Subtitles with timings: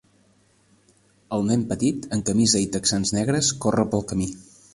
[1.37, 4.31] El nen petit amb camisa i texans negres corre pel camí.